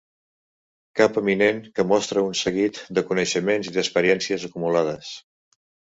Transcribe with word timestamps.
Cap 0.99 1.19
eminent 1.21 1.59
que 1.75 1.85
mostra 1.91 2.25
un 2.29 2.33
seguit 2.41 2.79
de 2.99 3.03
coneixements 3.11 3.73
i 3.73 3.77
d'experiències 3.77 4.47
acumulades. 4.49 5.13